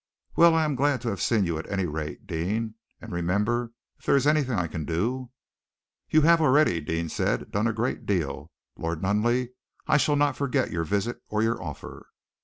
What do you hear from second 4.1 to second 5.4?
is anything I can do"